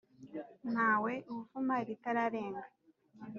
[0.71, 2.63] Ntawe uvuma iritararenga.